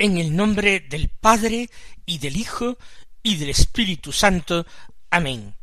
En 0.00 0.16
el 0.16 0.34
nombre 0.34 0.80
del 0.80 1.10
Padre 1.10 1.68
y 2.06 2.16
del 2.20 2.38
Hijo 2.38 2.78
y 3.22 3.36
del 3.36 3.50
Espíritu 3.50 4.12
Santo. 4.12 4.66
Amén. 5.10 5.54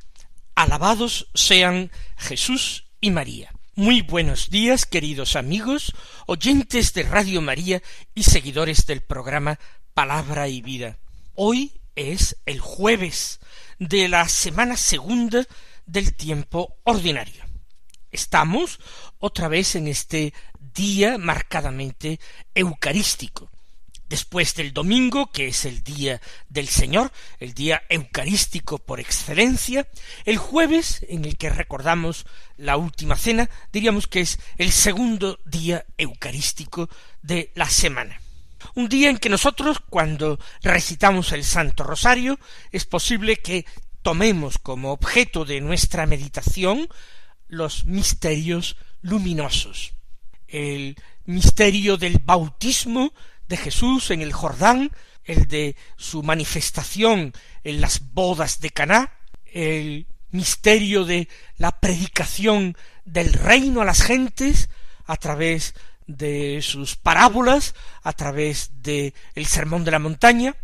Alabados 0.54 1.28
sean 1.34 1.90
Jesús 2.18 2.86
y 3.02 3.10
María. 3.10 3.52
Muy 3.74 4.04
buenos 4.04 4.52
días, 4.52 4.86
queridos 4.86 5.36
amigos, 5.36 5.92
oyentes 6.28 6.94
de 6.94 7.02
Radio 7.02 7.42
María 7.42 7.82
y 8.14 8.26
seguidores 8.26 8.86
del 8.86 9.02
programa 9.02 9.58
Palabra 9.96 10.48
y 10.48 10.62
Vida. 10.62 11.00
Hoy 11.34 11.72
es 11.96 12.38
el 12.46 12.60
jueves 12.60 13.40
de 13.80 14.08
la 14.08 14.30
semana 14.30 14.78
segunda 14.78 15.48
del 15.88 16.14
tiempo 16.14 16.78
ordinario. 16.84 17.44
Estamos 18.12 18.80
otra 19.18 19.48
vez 19.48 19.76
en 19.76 19.88
este 19.88 20.32
día 20.60 21.18
marcadamente 21.18 22.20
eucarístico 22.54 23.50
después 24.10 24.56
del 24.56 24.74
domingo, 24.74 25.32
que 25.32 25.48
es 25.48 25.66
el 25.66 25.84
día 25.84 26.22
del 26.50 26.68
Señor, 26.68 27.12
el 27.40 27.54
día 27.54 27.84
eucarístico 27.90 28.80
por 28.80 29.00
excelencia, 29.00 29.88
el 30.26 30.38
jueves, 30.38 31.06
en 31.10 31.26
el 31.26 31.38
que 31.38 31.50
recordamos 31.50 32.26
la 32.58 32.78
última 32.78 33.16
cena, 33.16 33.50
diríamos 33.72 34.08
que 34.08 34.22
es 34.22 34.40
el 34.58 34.72
segundo 34.72 35.40
día 35.46 35.86
eucarístico 35.98 36.90
de 37.22 37.52
la 37.56 37.70
semana. 37.70 38.22
Un 38.76 38.90
día 38.90 39.10
en 39.10 39.18
que 39.18 39.30
nosotros, 39.30 39.80
cuando 39.90 40.40
recitamos 40.62 41.32
el 41.32 41.44
Santo 41.44 41.84
Rosario, 41.84 42.40
es 42.72 42.86
posible 42.86 43.38
que 43.38 43.66
tomemos 44.02 44.58
como 44.58 44.92
objeto 44.92 45.46
de 45.46 45.62
nuestra 45.62 46.06
meditación 46.06 46.88
los 47.48 47.86
misterios 47.86 48.78
luminosos, 49.02 49.94
el 50.48 50.96
misterio 51.26 51.98
del 51.98 52.20
bautismo 52.24 53.14
de 53.48 53.58
Jesús 53.58 54.12
en 54.12 54.22
el 54.22 54.34
Jordán, 54.34 54.92
el 55.24 55.48
de 55.48 55.76
su 55.98 56.24
manifestación 56.24 57.34
en 57.64 57.82
las 57.82 58.14
bodas 58.14 58.60
de 58.60 58.70
Caná, 58.70 59.14
el 59.46 60.08
misterio 60.32 61.06
de 61.06 61.28
la 61.58 61.80
predicación 61.80 62.78
del 63.06 63.34
reino 63.34 63.82
a 63.82 63.86
las 63.86 64.02
gentes 64.02 64.70
a 65.06 65.16
través 65.18 65.74
de 66.06 66.62
sus 66.62 66.96
parábolas, 66.96 67.76
a 68.04 68.14
través 68.14 68.82
de 68.82 69.14
el 69.36 69.46
sermón 69.46 69.84
de 69.84 69.92
la 69.92 70.00
montaña, 70.00 70.56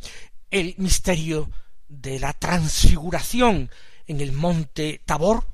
el 0.51 0.75
misterio 0.77 1.49
de 1.87 2.19
la 2.19 2.33
transfiguración 2.33 3.69
en 4.07 4.21
el 4.21 4.31
monte 4.31 5.01
Tabor, 5.05 5.47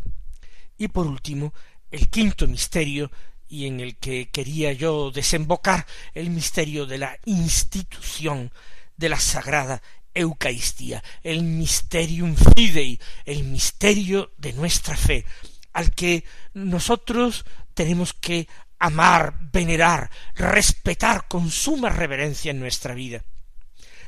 y 0.77 0.87
por 0.87 1.07
último, 1.07 1.53
el 1.91 2.09
quinto 2.09 2.47
misterio 2.47 3.11
y 3.49 3.65
en 3.65 3.79
el 3.79 3.97
que 3.97 4.29
quería 4.29 4.71
yo 4.71 5.11
desembocar 5.11 5.85
el 6.13 6.29
misterio 6.29 6.85
de 6.85 6.99
la 6.99 7.17
institución 7.25 8.51
de 8.95 9.09
la 9.09 9.19
Sagrada 9.19 9.81
Eucaristía, 10.13 11.03
el 11.23 11.43
mysterium 11.43 12.35
fidei, 12.35 12.99
el 13.25 13.43
misterio 13.43 14.31
de 14.37 14.53
nuestra 14.53 14.95
fe, 14.95 15.25
al 15.73 15.93
que 15.93 16.23
nosotros 16.53 17.45
tenemos 17.73 18.13
que 18.13 18.47
amar, 18.79 19.35
venerar, 19.51 20.09
respetar 20.35 21.27
con 21.27 21.51
suma 21.51 21.89
reverencia 21.89 22.51
en 22.51 22.59
nuestra 22.59 22.93
vida. 22.93 23.23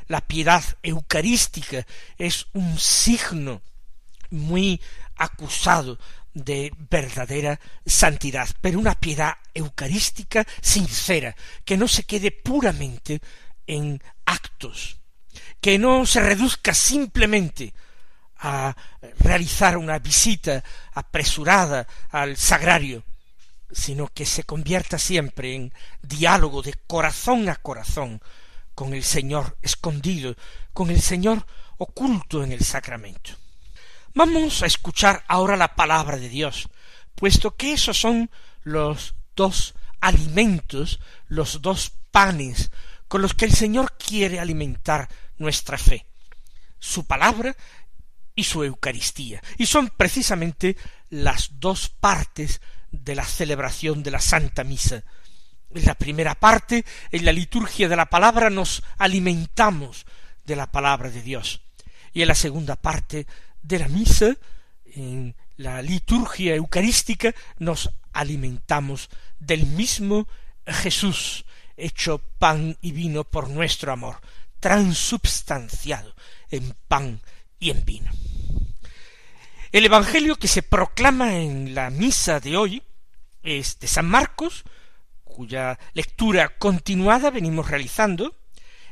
La 0.08 0.22
piedad 0.22 0.64
eucarística 0.84 1.86
es 2.18 2.48
un 2.54 2.78
signo 2.80 3.62
muy 4.30 4.82
acusado 5.16 6.00
de 6.34 6.74
verdadera 6.90 7.60
santidad, 7.86 8.50
pero 8.62 8.80
una 8.80 8.96
piedad 8.96 9.34
eucarística 9.54 10.46
sincera, 10.62 11.36
que 11.66 11.78
no 11.78 11.88
se 11.88 12.04
quede 12.04 12.32
puramente 12.32 13.20
en 13.68 14.02
actos, 14.26 14.98
que 15.60 15.78
no 15.78 16.06
se 16.06 16.22
reduzca 16.22 16.74
simplemente 16.74 17.74
a 18.40 18.76
realizar 19.20 19.78
una 19.78 20.00
visita 20.00 20.64
apresurada 20.94 21.88
al 22.10 22.38
sagrario, 22.38 23.04
sino 23.72 24.08
que 24.08 24.26
se 24.26 24.44
convierta 24.44 24.98
siempre 24.98 25.56
en 25.56 25.74
diálogo 26.02 26.62
de 26.62 26.74
corazón 26.88 27.50
a 27.50 27.56
corazón 27.56 28.22
con 28.74 28.94
el 28.94 29.04
Señor 29.04 29.58
escondido, 29.62 30.36
con 30.74 30.90
el 30.90 31.02
Señor 31.02 31.46
oculto 31.78 32.44
en 32.44 32.52
el 32.52 32.64
sacramento. 32.64 33.41
Vamos 34.14 34.62
a 34.62 34.66
escuchar 34.66 35.24
ahora 35.30 35.56
la 35.56 35.74
palabra 35.74 36.18
de 36.18 36.28
Dios, 36.28 36.68
puesto 37.16 37.56
que 37.56 37.74
esos 37.74 37.98
son 37.98 38.30
los 38.62 39.16
dos 39.38 39.74
alimentos, 40.02 41.00
los 41.28 41.62
dos 41.62 41.94
panes 42.12 42.72
con 43.08 43.22
los 43.22 43.34
que 43.34 43.46
el 43.46 43.54
Señor 43.54 43.94
quiere 43.98 44.40
alimentar 44.40 45.08
nuestra 45.38 45.78
fe, 45.78 46.06
su 46.78 47.06
palabra 47.06 47.56
y 48.36 48.44
su 48.44 48.66
Eucaristía, 48.66 49.42
y 49.58 49.66
son 49.66 49.90
precisamente 49.96 50.76
las 51.10 51.60
dos 51.60 51.88
partes 51.88 52.60
de 52.92 53.16
la 53.16 53.24
celebración 53.24 54.04
de 54.04 54.12
la 54.12 54.20
Santa 54.20 54.66
Misa. 54.66 55.04
En 55.74 55.86
la 55.86 55.96
primera 55.96 56.36
parte, 56.36 56.84
en 57.12 57.24
la 57.24 57.32
liturgia 57.32 57.88
de 57.88 57.96
la 57.96 58.08
palabra, 58.08 58.50
nos 58.50 58.84
alimentamos 58.98 60.06
de 60.44 60.58
la 60.58 60.70
palabra 60.70 61.10
de 61.10 61.22
Dios, 61.22 61.62
y 62.12 62.24
en 62.24 62.28
la 62.28 62.36
segunda 62.36 62.76
parte 62.76 63.26
de 63.62 63.80
la 63.80 63.88
misa, 63.88 64.36
en 64.86 65.36
la 65.58 65.82
liturgia 65.82 66.56
eucarística, 66.56 67.34
nos 67.60 67.90
alimentamos 68.14 69.10
del 69.40 69.66
mismo 69.66 70.28
Jesús, 70.66 71.46
hecho 71.78 72.20
pan 72.40 72.78
y 72.82 72.92
vino 72.92 73.24
por 73.24 73.50
nuestro 73.50 73.92
amor, 73.92 74.20
transubstanciado 74.60 76.14
en 76.50 76.76
pan 76.88 77.22
y 77.60 77.72
en 77.72 77.86
vino. 77.86 78.12
El 79.72 79.86
Evangelio 79.86 80.36
que 80.36 80.48
se 80.48 80.64
proclama 80.64 81.38
en 81.38 81.74
la 81.74 81.90
misa 81.90 82.40
de 82.40 82.58
hoy 82.58 82.84
es 83.42 83.80
de 83.80 83.88
San 83.88 84.06
Marcos, 84.06 84.64
cuya 85.24 85.80
lectura 85.94 86.58
continuada 86.58 87.32
venimos 87.32 87.70
realizando. 87.70 88.36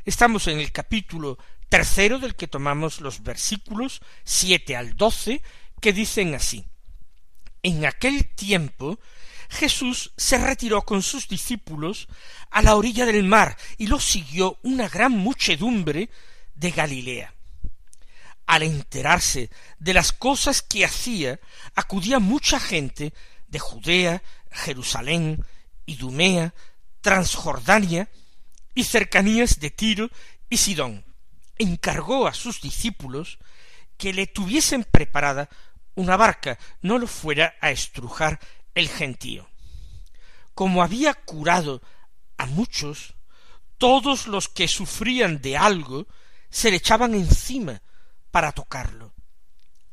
Estamos 0.04 0.46
en 0.48 0.58
el 0.58 0.72
capítulo 0.72 1.38
tercero 1.70 2.18
del 2.18 2.34
que 2.34 2.48
tomamos 2.48 3.00
los 3.00 3.22
versículos 3.22 4.02
siete 4.24 4.76
al 4.76 4.96
doce, 4.96 5.40
que 5.80 5.94
dicen 5.94 6.34
así 6.34 6.66
En 7.62 7.86
aquel 7.86 8.28
tiempo 8.34 8.98
Jesús 9.48 10.12
se 10.16 10.36
retiró 10.38 10.82
con 10.82 11.02
sus 11.02 11.28
discípulos 11.28 12.08
a 12.50 12.60
la 12.62 12.76
orilla 12.76 13.06
del 13.06 13.24
mar 13.24 13.56
y 13.78 13.86
lo 13.86 13.98
siguió 13.98 14.58
una 14.62 14.88
gran 14.88 15.12
muchedumbre 15.12 16.10
de 16.54 16.70
Galilea. 16.70 17.34
Al 18.46 18.62
enterarse 18.62 19.50
de 19.78 19.94
las 19.94 20.12
cosas 20.12 20.62
que 20.62 20.84
hacía, 20.84 21.40
acudía 21.74 22.18
mucha 22.18 22.60
gente 22.60 23.12
de 23.48 23.58
Judea, 23.58 24.22
Jerusalén, 24.50 25.44
Idumea, 25.86 26.54
Transjordania 27.00 28.08
y 28.74 28.84
cercanías 28.84 29.58
de 29.58 29.70
Tiro 29.70 30.10
y 30.48 30.58
Sidón 30.58 31.09
encargó 31.60 32.26
a 32.26 32.34
sus 32.34 32.60
discípulos 32.60 33.38
que 33.96 34.12
le 34.12 34.26
tuviesen 34.26 34.84
preparada 34.84 35.48
una 35.94 36.16
barca, 36.16 36.58
no 36.80 36.98
lo 36.98 37.06
fuera 37.06 37.54
a 37.60 37.70
estrujar 37.70 38.40
el 38.74 38.88
gentío. 38.88 39.48
Como 40.54 40.82
había 40.82 41.12
curado 41.14 41.82
a 42.38 42.46
muchos, 42.46 43.14
todos 43.76 44.26
los 44.26 44.48
que 44.48 44.68
sufrían 44.68 45.42
de 45.42 45.58
algo 45.58 46.06
se 46.48 46.70
le 46.70 46.78
echaban 46.78 47.14
encima 47.14 47.82
para 48.30 48.52
tocarlo. 48.52 49.12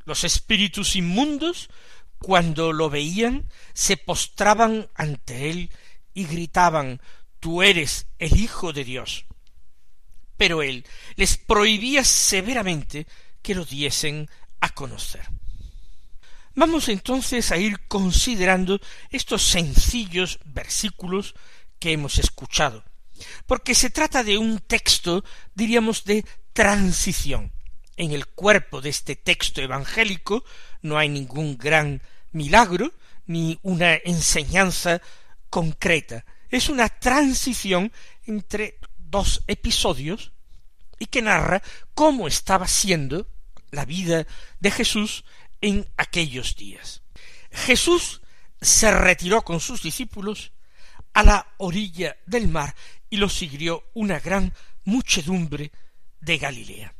Los 0.04 0.24
espíritus 0.24 0.96
inmundos, 0.96 1.68
cuando 2.18 2.72
lo 2.72 2.88
veían, 2.88 3.46
se 3.74 3.98
postraban 3.98 4.88
ante 4.94 5.50
él 5.50 5.70
y 6.14 6.24
gritaban 6.24 7.00
Tú 7.40 7.62
eres 7.62 8.06
el 8.18 8.40
Hijo 8.40 8.72
de 8.72 8.84
Dios. 8.84 9.27
Pero 10.38 10.62
él 10.62 10.86
les 11.16 11.36
prohibía 11.36 12.02
severamente 12.02 13.06
que 13.42 13.54
lo 13.54 13.66
diesen 13.66 14.30
a 14.60 14.70
conocer. 14.70 15.28
Vamos 16.54 16.88
entonces 16.88 17.52
a 17.52 17.56
ir 17.56 17.86
considerando 17.86 18.80
estos 19.10 19.42
sencillos 19.42 20.40
versículos 20.44 21.34
que 21.78 21.92
hemos 21.92 22.18
escuchado, 22.18 22.82
porque 23.46 23.74
se 23.74 23.90
trata 23.90 24.24
de 24.24 24.38
un 24.38 24.58
texto, 24.58 25.24
diríamos, 25.54 26.04
de 26.04 26.24
transición. 26.52 27.52
En 27.96 28.12
el 28.12 28.26
cuerpo 28.26 28.80
de 28.80 28.90
este 28.90 29.14
texto 29.14 29.60
evangélico 29.60 30.44
no 30.82 30.98
hay 30.98 31.08
ningún 31.08 31.56
gran 31.58 32.02
milagro, 32.32 32.92
ni 33.26 33.58
una 33.62 33.94
enseñanza 33.94 35.00
concreta. 35.50 36.24
Es 36.50 36.68
una 36.68 36.88
transición 36.88 37.92
entre 38.26 38.77
dos 39.10 39.42
episodios 39.46 40.32
y 40.98 41.06
que 41.06 41.22
narra 41.22 41.62
cómo 41.94 42.28
estaba 42.28 42.66
siendo 42.66 43.26
la 43.70 43.84
vida 43.84 44.26
de 44.60 44.70
Jesús 44.70 45.24
en 45.60 45.88
aquellos 45.96 46.56
días. 46.56 47.02
Jesús 47.50 48.22
se 48.60 48.90
retiró 48.90 49.42
con 49.42 49.60
sus 49.60 49.82
discípulos 49.82 50.52
a 51.14 51.22
la 51.22 51.54
orilla 51.58 52.16
del 52.26 52.48
mar 52.48 52.74
y 53.10 53.16
lo 53.16 53.28
siguió 53.28 53.84
una 53.94 54.20
gran 54.20 54.52
muchedumbre 54.84 55.72
de 56.20 56.38
Galilea. 56.38 56.94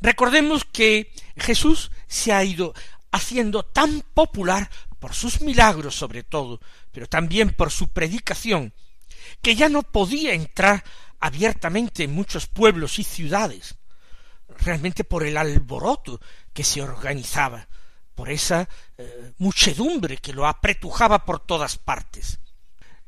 Recordemos 0.00 0.64
que 0.64 1.12
Jesús 1.36 1.90
se 2.06 2.32
ha 2.32 2.44
ido 2.44 2.74
haciendo 3.10 3.64
tan 3.64 4.02
popular 4.14 4.70
por 4.98 5.14
sus 5.14 5.40
milagros 5.40 5.94
sobre 5.94 6.22
todo, 6.22 6.60
pero 6.92 7.06
también 7.06 7.50
por 7.50 7.70
su 7.70 7.88
predicación, 7.88 8.72
que 9.42 9.56
ya 9.56 9.68
no 9.68 9.82
podía 9.82 10.34
entrar 10.34 10.84
abiertamente 11.20 12.04
en 12.04 12.14
muchos 12.14 12.46
pueblos 12.46 12.98
y 12.98 13.04
ciudades, 13.04 13.76
realmente 14.48 15.04
por 15.04 15.24
el 15.24 15.36
alboroto 15.36 16.20
que 16.52 16.64
se 16.64 16.82
organizaba, 16.82 17.68
por 18.14 18.30
esa 18.30 18.68
eh, 18.96 19.32
muchedumbre 19.38 20.16
que 20.16 20.32
lo 20.32 20.46
apretujaba 20.46 21.24
por 21.24 21.40
todas 21.40 21.78
partes. 21.78 22.40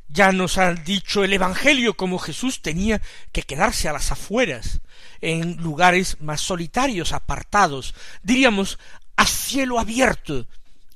Ya 0.08 0.32
nos 0.32 0.58
ha 0.58 0.74
dicho 0.74 1.22
el 1.22 1.32
Evangelio 1.32 1.96
cómo 1.96 2.18
Jesús 2.18 2.62
tenía 2.62 3.00
que 3.32 3.42
quedarse 3.42 3.88
a 3.88 3.92
las 3.92 4.10
afueras, 4.10 4.80
en 5.20 5.56
lugares 5.56 6.20
más 6.20 6.40
solitarios, 6.40 7.12
apartados, 7.12 7.94
diríamos 8.22 8.78
a 9.16 9.26
cielo 9.26 9.78
abierto, 9.78 10.46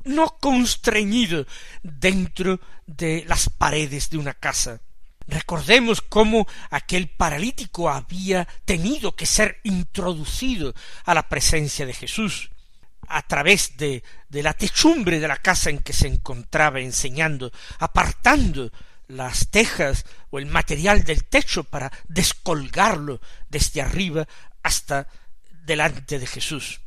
no 0.05 0.37
constreñido 0.39 1.47
dentro 1.83 2.61
de 2.87 3.25
las 3.27 3.51
paredes 3.51 4.11
de 4.11 4.19
una 4.19 4.35
casa. 4.35 4.81
Recordemos 5.27 6.03
cómo 6.03 6.47
aquel 6.71 7.09
paralítico 7.09 7.89
había 7.89 8.47
tenido 8.65 9.17
que 9.17 9.27
ser 9.27 9.61
introducido 9.63 10.75
a 11.05 11.15
la 11.15 11.29
presencia 11.29 11.87
de 11.87 11.95
Jesús 11.95 12.51
a 13.09 13.23
través 13.23 13.77
de, 13.77 14.03
de 14.29 14.43
la 14.43 14.55
techumbre 14.55 15.21
de 15.21 15.29
la 15.29 15.37
casa 15.37 15.71
en 15.71 15.79
que 15.79 15.93
se 15.93 16.09
encontraba 16.09 16.81
enseñando, 16.81 17.53
apartando 17.79 18.71
las 19.09 19.49
tejas 19.49 20.05
o 20.31 20.39
el 20.39 20.47
material 20.47 21.05
del 21.05 21.25
techo 21.25 21.65
para 21.65 21.93
descolgarlo 22.09 23.21
desde 23.49 23.83
arriba 23.83 24.27
hasta 24.63 25.09
delante 25.65 26.19
de 26.19 26.27
Jesús. 26.27 26.81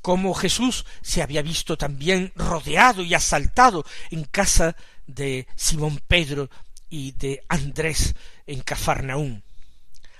Como 0.00 0.34
Jesús 0.34 0.84
se 1.02 1.22
había 1.22 1.42
visto 1.42 1.78
también 1.78 2.32
rodeado 2.36 3.02
y 3.02 3.14
asaltado 3.14 3.84
en 4.10 4.24
casa 4.24 4.76
de 5.06 5.46
Simón 5.56 6.00
Pedro 6.06 6.50
y 6.94 7.10
de 7.10 7.44
Andrés 7.48 8.14
en 8.46 8.60
Cafarnaún. 8.60 9.42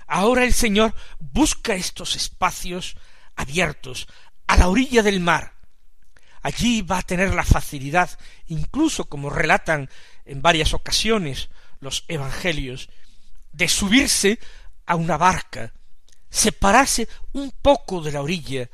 Ahora 0.07 0.43
el 0.43 0.53
Señor 0.53 0.93
busca 1.19 1.73
estos 1.73 2.17
espacios 2.17 2.97
abiertos 3.37 4.07
a 4.45 4.57
la 4.57 4.67
orilla 4.67 5.01
del 5.01 5.21
mar. 5.21 5.53
Allí 6.41 6.81
va 6.81 6.97
a 6.97 7.01
tener 7.01 7.33
la 7.33 7.45
facilidad, 7.45 8.09
incluso 8.47 9.05
como 9.05 9.29
relatan 9.29 9.89
en 10.25 10.41
varias 10.41 10.73
ocasiones 10.73 11.49
los 11.79 12.03
evangelios, 12.09 12.89
de 13.53 13.69
subirse 13.69 14.37
a 14.85 14.95
una 14.95 15.15
barca, 15.15 15.71
separarse 16.29 17.07
un 17.31 17.51
poco 17.61 18.01
de 18.01 18.11
la 18.11 18.21
orilla, 18.21 18.69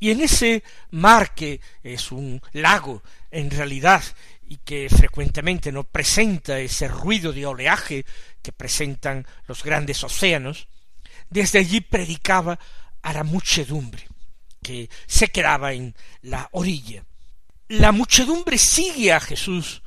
y 0.00 0.10
en 0.10 0.20
ese 0.20 0.64
mar 0.90 1.32
que 1.32 1.60
es 1.84 2.10
un 2.10 2.42
lago 2.52 3.04
en 3.30 3.50
realidad 3.50 4.02
y 4.48 4.58
que 4.58 4.88
frecuentemente 4.88 5.72
no 5.72 5.84
presenta 5.84 6.58
ese 6.58 6.88
ruido 6.88 7.32
de 7.32 7.46
oleaje 7.46 8.04
que 8.42 8.52
presentan 8.52 9.26
los 9.46 9.62
grandes 9.62 10.02
océanos, 10.04 10.68
desde 11.30 11.58
allí 11.58 11.80
predicaba 11.80 12.58
a 13.02 13.12
la 13.12 13.24
muchedumbre 13.24 14.06
que 14.62 14.88
se 15.06 15.28
quedaba 15.28 15.72
en 15.72 15.94
la 16.22 16.48
orilla. 16.52 17.04
La 17.68 17.92
muchedumbre 17.92 18.58
sigue 18.58 19.12
a 19.12 19.20
Jesús 19.20 19.82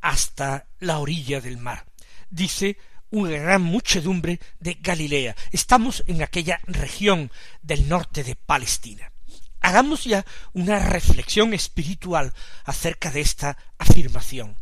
hasta 0.00 0.66
la 0.78 0.98
orilla 0.98 1.40
del 1.40 1.58
mar. 1.58 1.86
Dice 2.30 2.78
una 3.10 3.30
gran 3.30 3.62
muchedumbre 3.62 4.40
de 4.60 4.74
Galilea. 4.74 5.36
Estamos 5.50 6.04
en 6.06 6.22
aquella 6.22 6.60
región 6.64 7.30
del 7.62 7.88
norte 7.88 8.22
de 8.22 8.36
Palestina. 8.36 9.12
Hagamos 9.60 10.04
ya 10.04 10.24
una 10.52 10.78
reflexión 10.78 11.52
espiritual 11.54 12.32
acerca 12.64 13.10
de 13.10 13.20
esta 13.20 13.56
afirmación. 13.78 14.56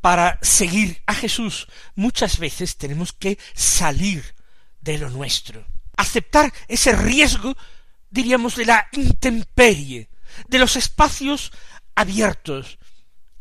Para 0.00 0.38
seguir 0.42 1.02
a 1.06 1.14
Jesús 1.14 1.66
muchas 1.94 2.38
veces 2.38 2.76
tenemos 2.76 3.12
que 3.12 3.38
salir 3.54 4.34
de 4.80 4.98
lo 4.98 5.10
nuestro, 5.10 5.66
aceptar 5.96 6.52
ese 6.68 6.92
riesgo, 6.92 7.56
diríamos, 8.10 8.56
de 8.56 8.66
la 8.66 8.88
intemperie, 8.92 10.08
de 10.48 10.58
los 10.58 10.76
espacios 10.76 11.52
abiertos, 11.94 12.78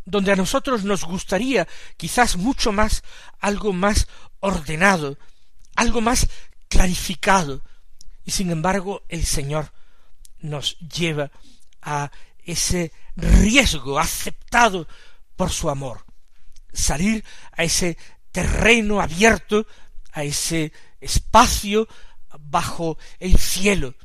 donde 0.05 0.31
a 0.31 0.35
nosotros 0.35 0.83
nos 0.83 1.03
gustaría 1.03 1.67
quizás 1.97 2.35
mucho 2.35 2.71
más 2.71 3.03
algo 3.39 3.73
más 3.73 4.07
ordenado, 4.39 5.17
algo 5.75 6.01
más 6.01 6.27
clarificado, 6.67 7.63
y 8.23 8.31
sin 8.31 8.49
embargo 8.51 9.03
el 9.07 9.25
Señor 9.25 9.71
nos 10.45 10.77
lleva 10.79 11.31
a 11.81 12.11
ese 12.43 12.91
riesgo 13.15 13.99
aceptado 13.99 14.87
por 15.35 15.51
su 15.51 15.69
amor, 15.69 16.05
salir 16.71 17.23
a 17.51 17.63
ese 17.63 17.97
terreno 18.31 19.01
abierto, 19.01 19.65
a 20.11 20.23
ese 20.23 20.71
espacio 20.99 21.87
bajo 22.39 22.97
el 23.19 23.37
cielo, 23.37 23.95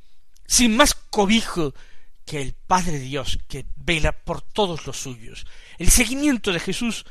sin 0.47 0.77
más 0.77 0.95
cobijo 0.95 1.75
que 2.25 2.41
el 2.41 2.55
Padre 2.55 2.99
Dios 2.99 3.39
que 3.49 3.67
vela 3.77 4.13
por 4.13 4.43
todos 4.43 4.87
los 4.87 4.97
suyos. 4.97 5.47
El 5.79 5.91
seguimiento 5.91 6.53
de 6.53 6.61
Jesús 6.61 7.05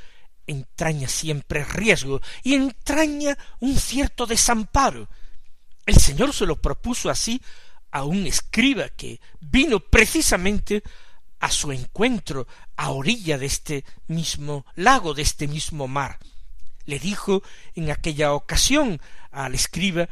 entraña 0.47 1.07
siempre 1.07 1.63
riesgo 1.63 2.21
y 2.43 2.55
entraña 2.55 3.37
un 3.59 3.77
cierto 3.77 4.25
desamparo. 4.25 5.09
El 5.85 5.97
Señor 5.97 6.33
se 6.33 6.45
lo 6.45 6.61
propuso 6.61 7.09
así 7.09 7.41
a 7.91 8.03
un 8.03 8.27
escriba 8.27 8.89
que 8.89 9.19
vino 9.39 9.79
precisamente 9.79 10.83
a 11.39 11.51
su 11.51 11.71
encuentro 11.71 12.47
a 12.75 12.91
orilla 12.91 13.37
de 13.37 13.45
este 13.45 13.85
mismo 14.07 14.65
lago, 14.75 15.13
de 15.13 15.21
este 15.21 15.47
mismo 15.47 15.87
mar. 15.87 16.19
Le 16.85 16.99
dijo 16.99 17.43
en 17.75 17.91
aquella 17.91 18.33
ocasión 18.33 19.01
al 19.31 19.55
escriba 19.55 20.09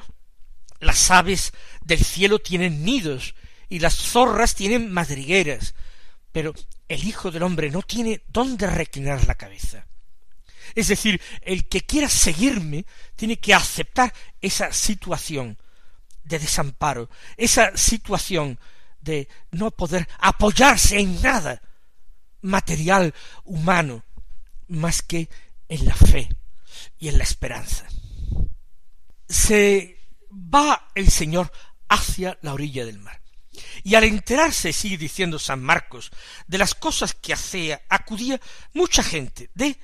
las 0.79 1.09
aves 1.11 1.53
del 1.81 2.03
cielo 2.03 2.39
tienen 2.39 2.83
nidos 2.83 3.35
y 3.69 3.79
las 3.79 3.95
zorras 3.95 4.55
tienen 4.55 4.91
madrigueras, 4.91 5.73
pero 6.31 6.53
el 6.87 7.03
Hijo 7.03 7.31
del 7.31 7.43
Hombre 7.43 7.71
no 7.71 7.81
tiene 7.81 8.21
dónde 8.27 8.67
reclinar 8.67 9.25
la 9.25 9.35
cabeza. 9.35 9.87
Es 10.75 10.87
decir, 10.87 11.21
el 11.41 11.67
que 11.67 11.81
quiera 11.81 12.09
seguirme 12.09 12.85
tiene 13.15 13.37
que 13.37 13.53
aceptar 13.53 14.13
esa 14.41 14.71
situación 14.71 15.57
de 16.27 16.39
desamparo, 16.39 17.09
esa 17.37 17.75
situación 17.77 18.59
de 18.99 19.27
no 19.51 19.71
poder 19.71 20.07
apoyarse 20.19 20.99
en 20.99 21.21
nada 21.21 21.61
material 22.41 23.13
humano 23.45 24.03
más 24.67 25.01
que 25.01 25.29
en 25.69 25.85
la 25.85 25.95
fe 25.95 26.29
y 26.99 27.07
en 27.07 27.17
la 27.17 27.23
esperanza. 27.23 27.87
Se 29.27 29.97
va 30.31 30.89
el 30.95 31.09
Señor 31.09 31.51
hacia 31.89 32.37
la 32.41 32.53
orilla 32.53 32.85
del 32.85 32.99
mar. 32.99 33.21
Y 33.83 33.95
al 33.95 34.03
enterarse, 34.03 34.71
sigue 34.73 34.97
diciendo 34.97 35.39
San 35.39 35.63
Marcos, 35.63 36.11
de 36.45 36.57
las 36.57 36.75
cosas 36.75 37.13
que 37.13 37.33
hacía, 37.33 37.81
acudía 37.89 38.39
mucha 38.73 39.01
gente 39.01 39.49
de 39.55 39.77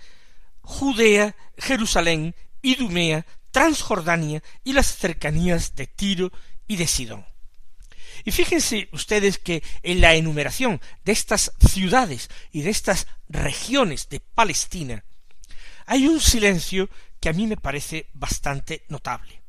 Judea, 0.62 1.36
Jerusalén, 1.58 2.36
Idumea, 2.62 3.26
Transjordania 3.54 4.44
y 4.66 4.74
las 4.74 4.98
cercanías 4.98 5.76
de 5.76 5.88
Tiro 5.88 6.34
y 6.68 6.76
de 6.76 6.88
Sidón. 6.88 7.26
Y 8.26 8.32
fíjense 8.32 8.90
ustedes 8.92 9.38
que 9.38 9.64
en 9.84 10.02
la 10.02 10.16
enumeración 10.16 10.82
de 11.06 11.14
estas 11.14 11.54
ciudades 11.60 12.30
y 12.52 12.64
de 12.64 12.72
estas 12.72 13.08
regiones 13.30 14.10
de 14.10 14.20
Palestina 14.20 15.06
hay 15.86 16.08
un 16.08 16.20
silencio 16.20 16.90
que 17.20 17.30
a 17.30 17.34
mí 17.34 17.48
me 17.48 17.58
parece 17.58 18.10
bastante 18.14 18.84
notable. 18.90 19.42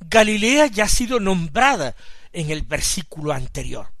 Galilea 0.00 0.66
ya 0.66 0.84
ha 0.84 0.88
sido 0.88 1.20
nombrada 1.20 1.94
en 2.32 2.50
el 2.50 2.62
versículo 2.62 3.32
anterior. 3.32 3.92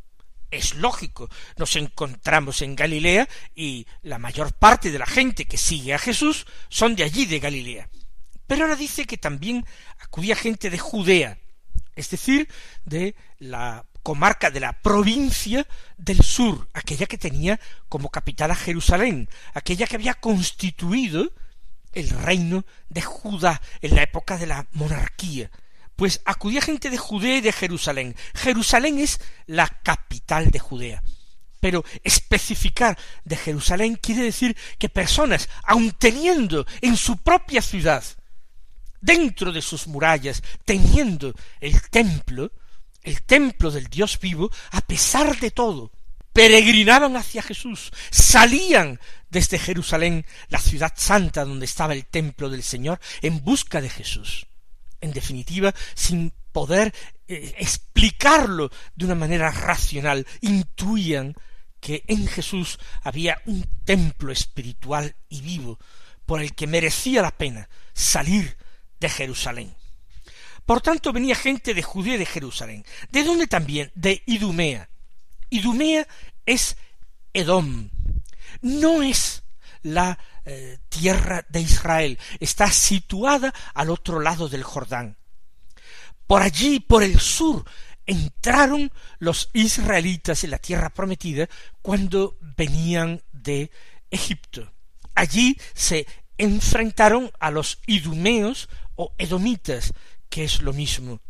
Es 0.50 0.74
lógico, 0.74 1.28
nos 1.56 1.76
encontramos 1.76 2.62
en 2.62 2.74
Galilea 2.74 3.28
y 3.54 3.86
la 4.02 4.18
mayor 4.18 4.52
parte 4.52 4.90
de 4.90 4.98
la 4.98 5.06
gente 5.06 5.44
que 5.44 5.56
sigue 5.56 5.94
a 5.94 5.98
Jesús 5.98 6.46
son 6.68 6.96
de 6.96 7.04
allí 7.04 7.26
de 7.26 7.38
Galilea. 7.38 7.88
Pero 8.50 8.64
ahora 8.64 8.74
dice 8.74 9.04
que 9.04 9.16
también 9.16 9.64
acudía 10.00 10.34
gente 10.34 10.70
de 10.70 10.78
Judea, 10.78 11.38
es 11.94 12.10
decir, 12.10 12.48
de 12.84 13.14
la 13.38 13.86
comarca 14.02 14.50
de 14.50 14.58
la 14.58 14.72
provincia 14.72 15.64
del 15.96 16.20
sur, 16.20 16.68
aquella 16.74 17.06
que 17.06 17.16
tenía 17.16 17.60
como 17.88 18.10
capital 18.10 18.50
a 18.50 18.56
Jerusalén, 18.56 19.28
aquella 19.54 19.86
que 19.86 19.94
había 19.94 20.14
constituido 20.14 21.32
el 21.92 22.10
reino 22.10 22.64
de 22.88 23.02
Judá 23.02 23.62
en 23.82 23.94
la 23.94 24.02
época 24.02 24.36
de 24.36 24.48
la 24.48 24.66
monarquía, 24.72 25.48
pues 25.94 26.20
acudía 26.24 26.60
gente 26.60 26.90
de 26.90 26.98
Judea 26.98 27.36
y 27.36 27.42
de 27.42 27.52
Jerusalén. 27.52 28.16
Jerusalén 28.34 28.98
es 28.98 29.20
la 29.46 29.68
capital 29.68 30.50
de 30.50 30.58
Judea. 30.58 31.04
Pero 31.60 31.84
especificar 32.02 32.98
de 33.24 33.36
Jerusalén 33.36 33.94
quiere 33.94 34.24
decir 34.24 34.56
que 34.76 34.88
personas, 34.88 35.48
aun 35.62 35.92
teniendo 35.92 36.66
en 36.80 36.96
su 36.96 37.16
propia 37.18 37.62
ciudad, 37.62 38.02
dentro 39.00 39.52
de 39.52 39.62
sus 39.62 39.86
murallas, 39.86 40.42
teniendo 40.64 41.34
el 41.60 41.80
templo, 41.90 42.52
el 43.02 43.22
templo 43.22 43.70
del 43.70 43.86
Dios 43.86 44.18
vivo, 44.20 44.50
a 44.72 44.80
pesar 44.80 45.38
de 45.38 45.50
todo, 45.50 45.90
peregrinaban 46.32 47.16
hacia 47.16 47.42
Jesús, 47.42 47.90
salían 48.10 49.00
desde 49.30 49.58
Jerusalén, 49.58 50.26
la 50.48 50.58
ciudad 50.58 50.92
santa 50.96 51.44
donde 51.44 51.64
estaba 51.64 51.92
el 51.92 52.06
templo 52.06 52.48
del 52.48 52.62
Señor, 52.62 53.00
en 53.22 53.42
busca 53.42 53.80
de 53.80 53.88
Jesús. 53.88 54.46
En 55.00 55.12
definitiva, 55.12 55.74
sin 55.94 56.32
poder 56.52 56.92
eh, 57.26 57.54
explicarlo 57.58 58.70
de 58.94 59.04
una 59.04 59.14
manera 59.14 59.50
racional, 59.50 60.26
intuían 60.40 61.34
que 61.80 62.04
en 62.06 62.26
Jesús 62.26 62.78
había 63.02 63.40
un 63.46 63.64
templo 63.84 64.32
espiritual 64.32 65.16
y 65.28 65.40
vivo 65.40 65.78
por 66.26 66.42
el 66.42 66.54
que 66.54 66.66
merecía 66.66 67.22
la 67.22 67.36
pena 67.36 67.68
salir 67.94 68.56
de 69.00 69.08
Jerusalén. 69.08 69.74
Por 70.66 70.80
tanto 70.80 71.12
venía 71.12 71.34
gente 71.34 71.74
de 71.74 71.82
Judea 71.82 72.18
de 72.18 72.26
Jerusalén. 72.26 72.84
¿De 73.10 73.24
dónde 73.24 73.46
también? 73.46 73.90
De 73.94 74.22
Idumea. 74.26 74.88
Idumea 75.48 76.06
es 76.46 76.76
Edom. 77.32 77.90
No 78.60 79.02
es 79.02 79.42
la 79.82 80.18
eh, 80.44 80.78
tierra 80.88 81.44
de 81.48 81.60
Israel, 81.60 82.18
está 82.38 82.70
situada 82.70 83.54
al 83.74 83.90
otro 83.90 84.20
lado 84.20 84.48
del 84.48 84.62
Jordán. 84.62 85.16
Por 86.26 86.42
allí, 86.42 86.80
por 86.80 87.02
el 87.02 87.18
sur, 87.18 87.64
entraron 88.06 88.92
los 89.18 89.50
israelitas 89.52 90.44
en 90.44 90.50
la 90.50 90.58
tierra 90.58 90.90
prometida 90.90 91.48
cuando 91.82 92.38
venían 92.40 93.22
de 93.32 93.70
Egipto. 94.10 94.72
Allí 95.14 95.58
se 95.74 96.06
enfrentaron 96.38 97.30
a 97.38 97.50
los 97.50 97.78
idumeos 97.86 98.68
o 99.00 99.14
edomitas, 99.16 99.94
que 100.28 100.44
es 100.44 100.60
lo 100.60 100.74
mismo. 100.74 101.20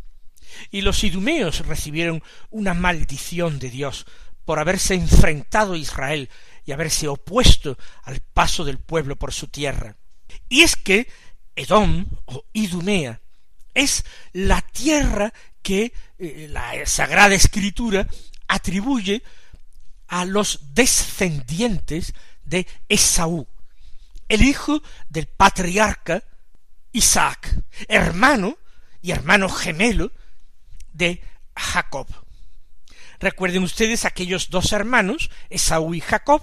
Y 0.72 0.80
los 0.80 1.04
idumeos 1.04 1.64
recibieron 1.64 2.20
una 2.50 2.74
maldición 2.74 3.60
de 3.60 3.70
Dios 3.70 4.06
por 4.44 4.58
haberse 4.58 4.94
enfrentado 4.94 5.74
a 5.74 5.78
Israel 5.78 6.28
y 6.66 6.72
haberse 6.72 7.06
opuesto 7.06 7.78
al 8.02 8.18
paso 8.18 8.64
del 8.64 8.78
pueblo 8.78 9.14
por 9.14 9.32
su 9.32 9.46
tierra. 9.46 9.94
Y 10.48 10.62
es 10.62 10.74
que 10.74 11.06
Edom 11.54 12.06
o 12.24 12.44
Idumea 12.52 13.20
es 13.72 14.04
la 14.32 14.60
tierra 14.62 15.32
que 15.62 15.92
eh, 16.18 16.48
la 16.50 16.84
Sagrada 16.86 17.36
Escritura 17.36 18.08
atribuye 18.48 19.22
a 20.08 20.24
los 20.24 20.74
descendientes 20.74 22.14
de 22.42 22.66
Esaú, 22.88 23.46
el 24.28 24.42
hijo 24.42 24.82
del 25.08 25.26
patriarca 25.26 26.24
Isaac, 26.92 27.62
hermano 27.88 28.58
y 29.02 29.12
hermano 29.12 29.48
gemelo 29.48 30.12
de 30.92 31.22
Jacob. 31.54 32.06
Recuerden 33.18 33.62
ustedes 33.62 34.04
aquellos 34.04 34.50
dos 34.50 34.72
hermanos, 34.72 35.30
Esaú 35.50 35.94
y 35.94 36.00
Jacob, 36.00 36.42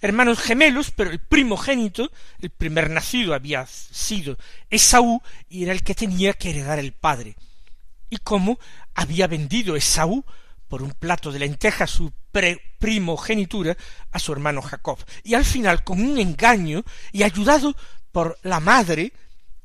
hermanos 0.00 0.38
gemelos, 0.38 0.92
pero 0.92 1.10
el 1.10 1.18
primogénito, 1.18 2.10
el 2.40 2.50
primer 2.50 2.90
nacido 2.90 3.34
había 3.34 3.66
sido 3.66 4.38
Esaú 4.70 5.20
y 5.48 5.64
era 5.64 5.72
el 5.72 5.82
que 5.82 5.94
tenía 5.94 6.34
que 6.34 6.50
heredar 6.50 6.78
el 6.78 6.92
padre. 6.92 7.36
Y 8.10 8.18
cómo 8.18 8.58
había 8.94 9.26
vendido 9.26 9.76
Esaú 9.76 10.24
por 10.68 10.82
un 10.82 10.92
plato 10.92 11.32
de 11.32 11.40
lenteja 11.40 11.86
su 11.86 12.12
primogenitura 12.78 13.76
a 14.12 14.18
su 14.18 14.32
hermano 14.32 14.62
Jacob. 14.62 14.98
Y 15.24 15.34
al 15.34 15.44
final, 15.44 15.82
con 15.82 16.00
un 16.00 16.18
engaño 16.18 16.84
y 17.10 17.22
ayudado 17.22 17.74
por 18.12 18.38
la 18.42 18.60
madre, 18.60 19.12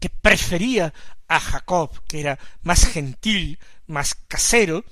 que 0.03 0.09
prefería 0.09 0.93
a 1.29 1.39
Jacob, 1.39 1.89
que 2.09 2.19
era 2.19 2.37
más 2.61 2.85
gentil, 2.85 3.57
más 3.87 4.15
casero, 4.27 4.83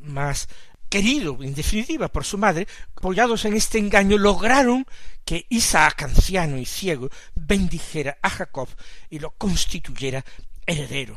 más 0.00 0.48
querido, 0.88 1.38
en 1.40 1.54
definitiva, 1.54 2.08
por 2.08 2.24
su 2.24 2.36
madre, 2.36 2.66
apoyados 2.96 3.44
en 3.44 3.54
este 3.54 3.78
engaño, 3.78 4.18
lograron 4.18 4.86
que 5.24 5.46
Isaac, 5.50 6.02
anciano 6.02 6.58
y 6.58 6.66
ciego, 6.66 7.10
bendijera 7.36 8.18
a 8.22 8.28
Jacob 8.28 8.68
y 9.08 9.20
lo 9.20 9.30
constituyera 9.30 10.24
heredero. 10.66 11.16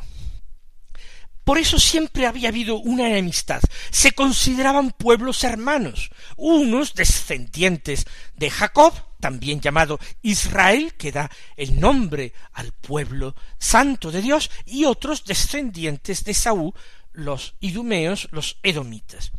Por 1.43 1.57
eso 1.57 1.77
siempre 1.77 2.25
había 2.25 2.49
habido 2.49 2.77
una 2.77 3.07
enemistad. 3.07 3.61
Se 3.91 4.13
consideraban 4.13 4.91
pueblos 4.91 5.43
hermanos, 5.43 6.09
unos 6.37 6.93
descendientes 6.93 8.05
de 8.35 8.49
Jacob, 8.49 8.93
también 9.19 9.59
llamado 9.59 9.99
Israel, 10.21 10.93
que 10.97 11.11
da 11.11 11.29
el 11.57 11.79
nombre 11.79 12.33
al 12.53 12.71
pueblo 12.71 13.35
santo 13.57 14.11
de 14.11 14.21
Dios, 14.21 14.51
y 14.65 14.85
otros 14.85 15.25
descendientes 15.25 16.23
de 16.23 16.33
Saúl, 16.33 16.73
los 17.11 17.55
idumeos, 17.59 18.29
los 18.31 18.57
edomitas. 18.63 19.31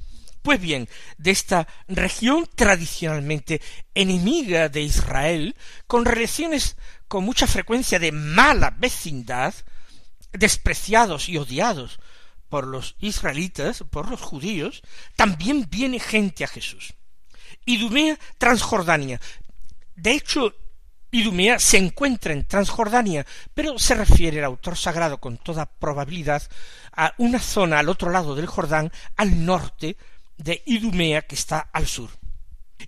Pues 0.43 0.61
bien, 0.61 0.91
de 1.17 1.31
esta 1.31 1.67
región 1.89 2.47
tradicionalmente 2.55 3.63
enemiga 3.95 4.69
de 4.69 4.83
Israel, 4.83 5.57
con 5.87 6.05
relaciones 6.05 6.77
con 7.09 7.25
mucha 7.25 7.47
frecuencia 7.47 7.99
de 7.99 8.13
mala 8.13 8.75
vecindad, 8.79 9.55
despreciados 10.35 11.29
y 11.29 11.39
odiados 11.39 11.99
por 12.49 12.67
los 12.67 12.97
israelitas, 13.01 13.85
por 13.91 14.11
los 14.11 14.21
judíos, 14.21 14.83
también 15.17 15.67
viene 15.71 15.99
gente 15.99 16.45
a 16.45 16.49
Jesús. 16.49 16.95
Idumea, 17.65 18.19
Transjordania. 18.39 19.21
De 19.97 20.13
hecho, 20.13 20.55
Idumea 21.11 21.59
se 21.59 21.79
encuentra 21.79 22.33
en 22.33 22.47
Transjordania, 22.47 23.25
pero 23.55 23.79
se 23.79 23.95
refiere 23.95 24.39
el 24.39 24.45
autor 24.45 24.77
sagrado 24.77 25.19
con 25.19 25.39
toda 25.39 25.67
probabilidad 25.67 26.43
a 26.93 27.15
una 27.19 27.39
zona 27.39 27.79
al 27.79 27.89
otro 27.89 28.11
lado 28.11 28.35
del 28.35 28.47
Jordán, 28.47 28.93
al 29.17 29.47
norte 29.47 29.97
de 30.37 30.63
Idumea 30.67 31.23
que 31.23 31.37
está 31.37 31.61
al 31.73 31.87
sur. 31.87 32.11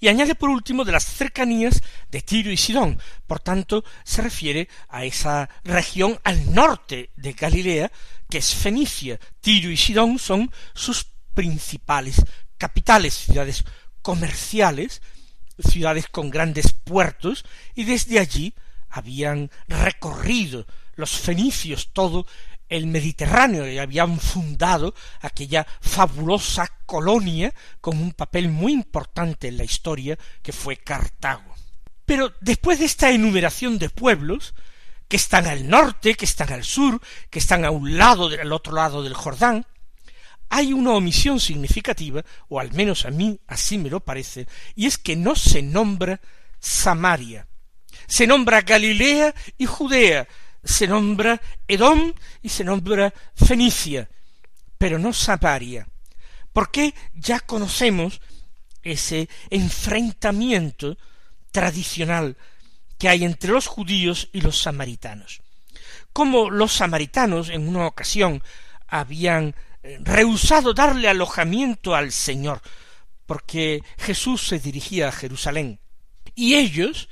Y 0.01 0.09
añade 0.09 0.35
por 0.35 0.51
último 0.51 0.85
de 0.85 0.93
las 0.93 1.05
cercanías 1.05 1.83
de 2.11 2.21
Tiro 2.21 2.51
y 2.51 2.57
Sidón. 2.57 3.01
Por 3.27 3.41
tanto, 3.41 3.85
se 4.05 4.23
refiere 4.23 4.69
a 4.89 5.05
esa 5.05 5.49
región 5.65 6.19
al 6.25 6.53
norte 6.53 7.11
de 7.17 7.33
Galilea, 7.33 7.91
que 8.29 8.39
es 8.39 8.55
Fenicia. 8.55 9.19
Tiro 9.41 9.71
y 9.71 9.77
Sidón 9.77 10.19
son 10.19 10.51
sus 10.75 11.07
principales 11.35 12.23
capitales, 12.59 13.15
ciudades 13.15 13.65
comerciales, 14.03 15.03
ciudades 15.59 16.09
con 16.09 16.31
grandes 16.31 16.73
puertos, 16.73 17.45
y 17.75 17.85
desde 17.85 18.19
allí 18.19 18.55
habían 18.89 19.51
recorrido 19.69 20.67
los 20.95 21.11
fenicios 21.11 21.91
todo 21.93 22.27
el 22.69 22.87
Mediterráneo 22.87 23.71
y 23.71 23.79
habían 23.79 24.19
fundado 24.19 24.95
aquella 25.21 25.67
fabulosa 25.81 26.71
colonia 26.87 27.53
con 27.81 27.99
un 27.99 28.13
papel 28.13 28.49
muy 28.49 28.73
importante 28.73 29.49
en 29.49 29.57
la 29.57 29.65
historia 29.65 30.19
que 30.43 30.53
fue 30.53 30.77
Cartago. 30.77 31.55
Pero 32.05 32.33
después 32.41 32.79
de 32.79 32.85
esta 32.85 33.11
enumeración 33.11 33.79
de 33.79 33.91
pueblos, 33.91 34.55
que 35.09 35.17
están 35.17 35.47
al 35.47 35.69
norte, 35.69 36.15
que 36.15 36.25
están 36.25 36.53
al 36.53 36.65
sur, 36.65 37.01
que 37.31 37.39
están 37.39 37.65
a 37.65 37.71
un 37.71 37.97
lado 37.97 38.29
del 38.29 38.53
otro 38.53 38.73
lado 38.73 39.03
del 39.03 39.15
Jordán, 39.15 39.67
hay 40.49 40.73
una 40.73 40.93
omisión 40.93 41.41
significativa, 41.41 42.25
o 42.49 42.61
al 42.61 42.73
menos 42.73 43.05
a 43.05 43.11
mí 43.11 43.41
así 43.47 43.79
me 43.79 43.91
lo 43.91 44.01
parece, 44.01 44.47
y 44.75 44.87
es 44.87 44.99
que 44.99 45.17
no 45.17 45.35
se 45.35 45.63
nombra 45.63 46.21
Samaria. 46.61 47.49
Se 48.07 48.27
nombra 48.27 48.63
Galilea 48.63 49.35
y 49.59 49.67
Judea, 49.67 50.29
se 50.67 50.87
nombra 50.87 51.41
Edom 51.67 52.13
y 52.43 52.49
se 52.49 52.65
nombra 52.65 53.15
Fenicia, 53.35 54.09
pero 54.77 54.99
no 54.99 55.13
Samaria. 55.13 55.89
Porque 56.53 56.95
ya 57.15 57.41
conocemos 57.41 58.21
ese 58.83 59.29
enfrentamiento 59.51 60.99
tradicional 61.53 62.37
que 62.99 63.09
hay 63.09 63.25
entre 63.25 63.51
los 63.51 63.67
judíos 63.67 64.29
y 64.33 64.41
los 64.41 64.61
samaritanos. 64.61 65.41
Como 66.13 66.51
los 66.51 66.73
samaritanos 66.73 67.49
en 67.51 67.69
una 67.69 67.87
ocasión 67.87 68.43
habían 68.89 69.55
eh, 69.83 69.99
rehusado 70.03 70.73
darle 70.75 71.09
alojamiento 71.09 71.95
al 71.95 72.11
Señor, 72.11 72.61
porque 73.27 73.83
Jesús 73.99 74.47
se 74.47 74.59
dirigía 74.59 75.09
a 75.09 75.13
Jerusalén, 75.13 75.81
y 76.35 76.55
ellos 76.55 77.09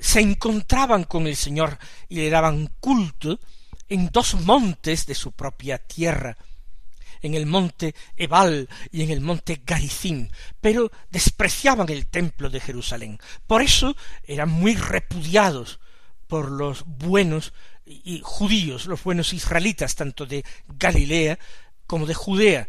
se 0.00 0.20
encontraban 0.20 1.04
con 1.04 1.26
el 1.26 1.36
Señor 1.36 1.78
y 2.08 2.16
le 2.16 2.30
daban 2.30 2.70
culto 2.80 3.38
en 3.88 4.10
dos 4.10 4.34
montes 4.34 5.06
de 5.06 5.14
su 5.14 5.32
propia 5.32 5.78
tierra, 5.78 6.36
en 7.22 7.34
el 7.34 7.46
monte 7.46 7.94
Ebal 8.16 8.68
y 8.92 9.02
en 9.02 9.10
el 9.10 9.20
monte 9.20 9.62
Garizim, 9.64 10.28
pero 10.60 10.90
despreciaban 11.10 11.88
el 11.88 12.06
templo 12.06 12.50
de 12.50 12.60
Jerusalén. 12.60 13.18
Por 13.46 13.62
eso 13.62 13.96
eran 14.24 14.50
muy 14.50 14.74
repudiados 14.74 15.80
por 16.26 16.50
los 16.50 16.84
buenos 16.86 17.52
judíos, 18.22 18.86
los 18.86 19.02
buenos 19.02 19.32
israelitas, 19.32 19.94
tanto 19.94 20.26
de 20.26 20.44
Galilea 20.68 21.38
como 21.86 22.04
de 22.04 22.14
Judea, 22.14 22.68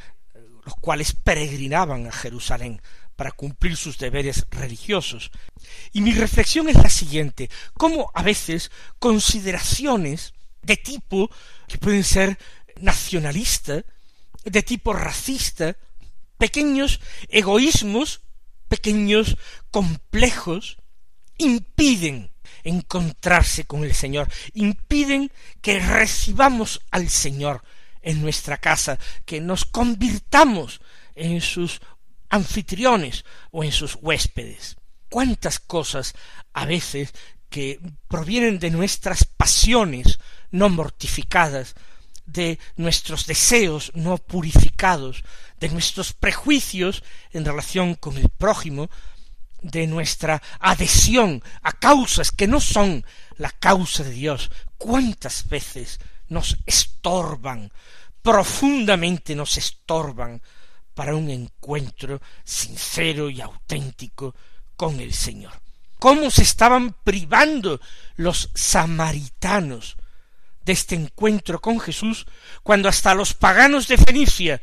los 0.63 0.75
cuales 0.75 1.13
peregrinaban 1.13 2.07
a 2.07 2.11
Jerusalén 2.11 2.81
para 3.19 3.33
cumplir 3.33 3.75
sus 3.75 3.97
deberes 3.97 4.45
religiosos. 4.49 5.29
Y 5.91 5.99
mi 5.99 6.13
reflexión 6.13 6.69
es 6.69 6.77
la 6.77 6.89
siguiente, 6.89 7.49
cómo 7.73 8.11
a 8.13 8.23
veces 8.23 8.71
consideraciones 8.97 10.33
de 10.61 10.77
tipo 10.77 11.29
que 11.67 11.77
pueden 11.77 12.05
ser 12.05 12.39
nacionalista, 12.79 13.83
de 14.45 14.63
tipo 14.63 14.93
racista, 14.93 15.75
pequeños 16.37 17.01
egoísmos, 17.27 18.21
pequeños 18.69 19.35
complejos, 19.69 20.77
impiden 21.37 22.31
encontrarse 22.63 23.65
con 23.65 23.83
el 23.83 23.95
Señor, 23.95 24.31
impiden 24.53 25.29
que 25.59 25.81
recibamos 25.81 26.79
al 26.89 27.09
Señor 27.09 27.63
en 28.01 28.21
nuestra 28.21 28.59
casa, 28.59 28.97
que 29.25 29.41
nos 29.41 29.65
convirtamos 29.65 30.79
en 31.15 31.41
sus 31.41 31.81
anfitriones 32.29 33.25
o 33.51 33.63
en 33.63 33.71
sus 33.71 33.95
huéspedes. 33.95 34.77
Cuántas 35.09 35.59
cosas 35.59 36.13
a 36.53 36.65
veces 36.65 37.13
que 37.49 37.79
provienen 38.07 38.59
de 38.59 38.69
nuestras 38.69 39.25
pasiones 39.25 40.19
no 40.51 40.69
mortificadas, 40.69 41.75
de 42.25 42.59
nuestros 42.75 43.25
deseos 43.25 43.91
no 43.95 44.17
purificados, 44.17 45.23
de 45.59 45.69
nuestros 45.69 46.13
prejuicios 46.13 47.03
en 47.31 47.43
relación 47.45 47.95
con 47.95 48.17
el 48.17 48.29
prójimo, 48.29 48.89
de 49.61 49.87
nuestra 49.87 50.41
adhesión 50.59 51.43
a 51.63 51.73
causas 51.73 52.31
que 52.31 52.47
no 52.47 52.61
son 52.61 53.05
la 53.37 53.49
causa 53.49 54.03
de 54.03 54.11
Dios, 54.11 54.51
cuántas 54.77 55.47
veces 55.49 55.99
nos 56.27 56.57
estorban, 56.65 57.71
profundamente 58.21 59.35
nos 59.35 59.57
estorban 59.57 60.41
para 60.99 61.15
un 61.15 61.29
encuentro 61.29 62.21
sincero 62.43 63.29
y 63.29 63.39
auténtico 63.39 64.35
con 64.75 64.99
el 64.99 65.13
Señor. 65.13 65.53
Cómo 65.97 66.29
se 66.29 66.41
estaban 66.41 66.93
privando 67.05 67.79
los 68.17 68.51
samaritanos 68.53 69.95
de 70.65 70.73
este 70.73 70.95
encuentro 70.95 71.61
con 71.61 71.79
Jesús 71.79 72.25
cuando 72.63 72.89
hasta 72.89 73.13
los 73.13 73.33
paganos 73.33 73.87
de 73.87 73.97
Fenicia 73.97 74.61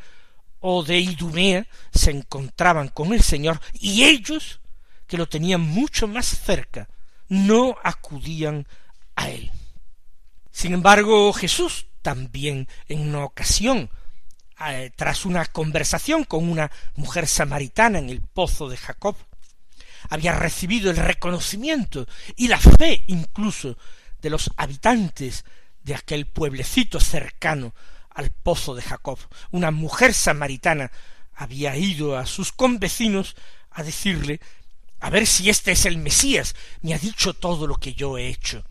o 0.60 0.82
de 0.82 0.98
Idumea 0.98 1.66
se 1.90 2.10
encontraban 2.10 2.88
con 2.88 3.14
el 3.14 3.22
Señor 3.22 3.58
y 3.72 4.04
ellos, 4.04 4.60
que 5.06 5.16
lo 5.16 5.30
tenían 5.30 5.62
mucho 5.62 6.06
más 6.06 6.26
cerca, 6.26 6.86
no 7.30 7.78
acudían 7.82 8.68
a 9.14 9.30
él. 9.30 9.50
Sin 10.50 10.74
embargo, 10.74 11.32
Jesús 11.32 11.86
también 12.02 12.68
en 12.88 13.08
una 13.08 13.24
ocasión, 13.24 13.88
eh, 14.60 14.90
tras 14.94 15.26
una 15.26 15.44
conversación 15.46 16.24
con 16.24 16.48
una 16.48 16.70
mujer 16.94 17.26
samaritana 17.26 17.98
en 17.98 18.10
el 18.10 18.22
pozo 18.22 18.68
de 18.68 18.76
Jacob, 18.76 19.16
había 20.08 20.32
recibido 20.32 20.90
el 20.90 20.96
reconocimiento 20.96 22.06
y 22.36 22.48
la 22.48 22.58
fe 22.58 23.04
incluso 23.08 23.76
de 24.22 24.30
los 24.30 24.50
habitantes 24.56 25.44
de 25.82 25.94
aquel 25.94 26.26
pueblecito 26.26 27.00
cercano 27.00 27.74
al 28.10 28.30
pozo 28.30 28.74
de 28.74 28.82
Jacob. 28.82 29.18
Una 29.50 29.70
mujer 29.70 30.14
samaritana 30.14 30.90
había 31.34 31.76
ido 31.76 32.16
a 32.16 32.26
sus 32.26 32.52
convecinos 32.52 33.36
a 33.70 33.82
decirle 33.82 34.40
a 35.00 35.10
ver 35.10 35.26
si 35.26 35.50
este 35.50 35.72
es 35.72 35.84
el 35.84 35.98
Mesías, 35.98 36.54
me 36.80 36.94
ha 36.94 36.98
dicho 36.98 37.34
todo 37.34 37.66
lo 37.66 37.76
que 37.76 37.92
yo 37.92 38.16
he 38.16 38.28
hecho. 38.28 38.64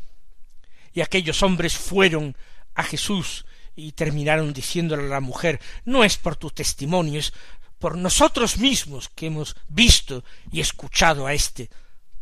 Y 0.93 1.01
aquellos 1.01 1.43
hombres 1.43 1.77
fueron 1.77 2.35
a 2.73 2.83
Jesús 2.83 3.45
y 3.75 3.91
terminaron 3.91 4.53
diciéndole 4.53 5.03
a 5.03 5.07
la 5.07 5.19
mujer 5.19 5.59
no 5.83 6.03
es 6.03 6.17
por 6.17 6.35
tu 6.35 6.49
testimonio, 6.49 7.19
es 7.19 7.33
por 7.79 7.97
nosotros 7.97 8.57
mismos 8.57 9.09
que 9.09 9.27
hemos 9.27 9.55
visto 9.67 10.23
y 10.51 10.61
escuchado 10.61 11.27
a 11.27 11.33
éste, 11.33 11.69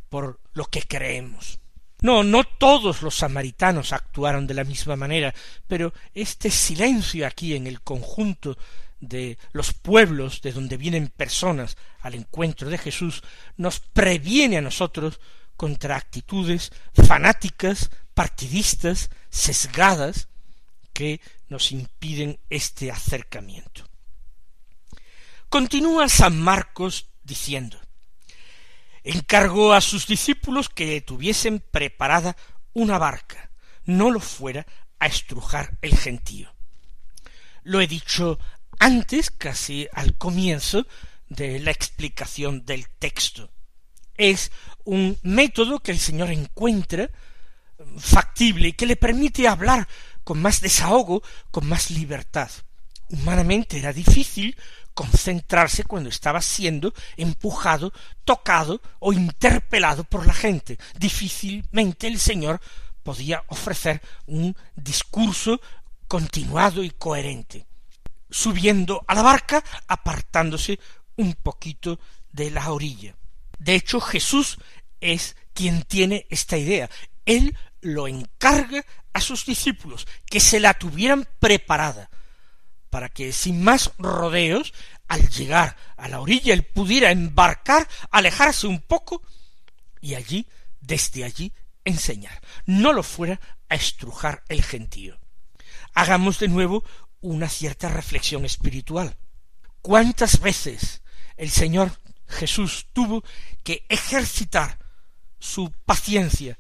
por 0.09 0.39
lo 0.53 0.65
que 0.65 0.81
creemos. 0.81 1.59
No, 2.01 2.23
no 2.23 2.43
todos 2.43 3.01
los 3.01 3.15
samaritanos 3.15 3.93
actuaron 3.93 4.45
de 4.45 4.55
la 4.55 4.65
misma 4.65 4.95
manera, 4.95 5.33
pero 5.67 5.93
este 6.13 6.49
silencio 6.51 7.25
aquí 7.25 7.55
en 7.55 7.65
el 7.65 7.81
conjunto 7.81 8.57
de 8.99 9.37
los 9.51 9.73
pueblos 9.73 10.41
de 10.41 10.51
donde 10.51 10.77
vienen 10.77 11.07
personas 11.07 11.77
al 12.01 12.15
encuentro 12.15 12.69
de 12.69 12.77
Jesús 12.77 13.23
nos 13.57 13.79
previene 13.79 14.57
a 14.57 14.61
nosotros 14.61 15.19
contra 15.55 15.95
actitudes 15.95 16.71
fanáticas, 16.93 17.89
partidistas, 18.13 19.09
sesgadas, 19.29 20.27
que 20.93 21.19
nos 21.49 21.71
impiden 21.71 22.39
este 22.49 22.91
acercamiento. 22.91 23.89
Continúa 25.49 26.08
San 26.10 26.39
Marcos 26.39 27.08
diciendo 27.23 27.79
encargó 29.03 29.73
a 29.73 29.82
sus 29.82 30.08
discípulos 30.08 30.69
que 30.69 31.01
tuviesen 31.01 31.60
preparada 31.60 32.36
una 32.73 32.97
barca, 32.97 33.51
no 33.86 34.12
lo 34.12 34.19
fuera 34.19 34.65
a 34.99 35.08
estrujar 35.08 35.77
el 35.82 35.97
gentío. 35.97 36.53
Lo 37.63 37.82
he 37.82 37.88
dicho 37.88 38.39
antes, 38.79 39.29
casi 39.29 39.88
al 39.93 40.17
comienzo 40.17 40.88
de 41.29 41.60
la 41.60 41.71
explicación 41.71 42.65
del 42.65 42.88
texto. 42.89 43.51
Es 44.15 44.51
un 44.86 45.17
método 45.23 45.79
que 45.79 45.91
el 45.91 45.99
Señor 45.99 46.32
encuentra 46.32 47.10
factible 47.97 48.69
y 48.69 48.73
que 48.73 48.86
le 48.86 48.95
permite 48.95 49.47
hablar 49.47 49.88
con 50.23 50.41
más 50.41 50.62
desahogo, 50.62 51.23
con 51.51 51.67
más 51.67 51.91
libertad. 51.91 52.49
Humanamente 53.09 53.77
era 53.77 53.93
difícil 53.93 54.55
concentrarse 54.93 55.83
cuando 55.83 56.09
estaba 56.09 56.41
siendo 56.41 56.93
empujado, 57.17 57.93
tocado 58.23 58.81
o 58.99 59.13
interpelado 59.13 60.03
por 60.03 60.25
la 60.25 60.33
gente. 60.33 60.77
Difícilmente 60.97 62.07
el 62.07 62.19
Señor 62.19 62.62
podía 63.03 63.43
ofrecer 63.47 64.01
un 64.27 64.55
discurso 64.75 65.59
continuado 66.07 66.83
y 66.83 66.91
coherente, 66.91 67.65
subiendo 68.29 69.03
a 69.07 69.15
la 69.15 69.23
barca, 69.23 69.63
apartándose 69.88 70.79
un 71.17 71.33
poquito 71.33 71.99
de 72.31 72.51
la 72.51 72.71
orilla. 72.71 73.15
De 73.59 73.75
hecho, 73.75 73.99
Jesús 73.99 74.57
es 74.99 75.36
quien 75.53 75.83
tiene 75.83 76.25
esta 76.29 76.57
idea. 76.57 76.89
Él 77.25 77.55
lo 77.81 78.07
encarga 78.07 78.86
a 79.13 79.21
sus 79.21 79.45
discípulos, 79.45 80.07
que 80.25 80.39
se 80.39 80.59
la 80.59 80.73
tuvieran 80.73 81.27
preparada, 81.39 82.09
para 82.89 83.09
que 83.09 83.31
sin 83.31 83.63
más 83.63 83.91
rodeos, 83.97 84.73
al 85.07 85.29
llegar 85.29 85.75
a 85.97 86.07
la 86.07 86.19
orilla, 86.19 86.53
él 86.53 86.63
pudiera 86.63 87.12
embarcar, 87.12 87.88
alejarse 88.12 88.67
un 88.67 88.81
poco 88.81 89.21
y 90.01 90.15
allí, 90.15 90.47
desde 90.79 91.23
allí, 91.23 91.53
enseñar, 91.86 92.41
no 92.65 92.93
lo 92.93 93.03
fuera 93.03 93.39
a 93.69 93.75
estrujar 93.75 94.43
el 94.47 94.63
gentío. 94.63 95.19
Hagamos 95.93 96.39
de 96.39 96.47
nuevo 96.47 96.83
una 97.21 97.49
cierta 97.49 97.89
reflexión 97.89 98.45
espiritual. 98.45 99.15
¿Cuántas 99.81 100.39
veces 100.39 101.01
el 101.38 101.49
Señor 101.51 101.91
Jesús 102.27 102.88
tuvo 102.93 103.23
que 103.63 103.86
ejercitar 103.89 104.79
su 105.39 105.71
paciencia 105.86 106.57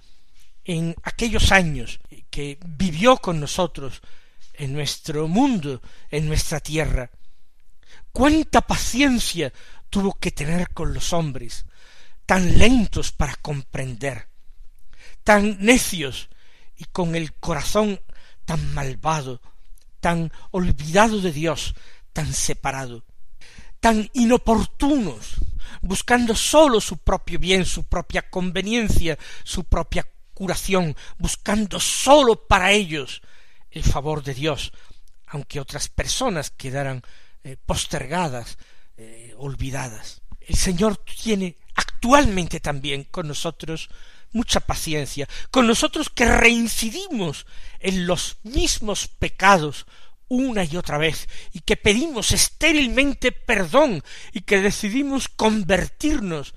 en 0.65 0.95
aquellos 1.03 1.51
años 1.51 1.99
que 2.29 2.57
vivió 2.65 3.17
con 3.17 3.39
nosotros 3.39 4.01
en 4.53 4.73
nuestro 4.73 5.27
mundo, 5.27 5.81
en 6.09 6.27
nuestra 6.27 6.59
tierra. 6.59 7.09
Cuánta 8.11 8.61
paciencia 8.61 9.51
tuvo 9.89 10.13
que 10.19 10.31
tener 10.31 10.69
con 10.69 10.93
los 10.93 11.13
hombres, 11.13 11.65
tan 12.25 12.57
lentos 12.57 13.11
para 13.11 13.35
comprender, 13.35 14.27
tan 15.23 15.57
necios 15.59 16.29
y 16.77 16.85
con 16.85 17.15
el 17.15 17.33
corazón 17.33 17.99
tan 18.45 18.73
malvado, 18.73 19.41
tan 19.99 20.31
olvidado 20.51 21.21
de 21.21 21.31
Dios, 21.31 21.75
tan 22.11 22.33
separado, 22.33 23.05
tan 23.79 24.09
inoportunos, 24.13 25.35
buscando 25.81 26.35
sólo 26.35 26.81
su 26.81 26.97
propio 26.97 27.39
bien, 27.39 27.65
su 27.65 27.83
propia 27.83 28.29
conveniencia, 28.29 29.17
su 29.43 29.63
propia 29.63 30.05
curación, 30.33 30.95
buscando 31.17 31.79
sólo 31.79 32.47
para 32.47 32.71
ellos 32.71 33.21
el 33.71 33.83
favor 33.83 34.23
de 34.23 34.33
Dios, 34.33 34.71
aunque 35.27 35.59
otras 35.59 35.89
personas 35.89 36.51
quedaran 36.51 37.01
eh, 37.43 37.57
postergadas, 37.65 38.57
eh, 38.97 39.33
olvidadas. 39.37 40.21
El 40.39 40.55
Señor 40.55 40.97
tiene 40.97 41.57
actualmente 41.75 42.59
también 42.59 43.05
con 43.05 43.27
nosotros 43.27 43.89
mucha 44.31 44.59
paciencia, 44.59 45.27
con 45.51 45.67
nosotros 45.67 46.09
que 46.09 46.25
reincidimos 46.25 47.45
en 47.79 48.07
los 48.07 48.37
mismos 48.43 49.07
pecados 49.07 49.85
una 50.27 50.63
y 50.63 50.77
otra 50.77 50.97
vez, 50.97 51.27
y 51.51 51.59
que 51.59 51.77
pedimos 51.77 52.31
estérilmente 52.31 53.31
perdón, 53.31 54.03
y 54.31 54.41
que 54.41 54.61
decidimos 54.61 55.29
convertirnos 55.29 56.55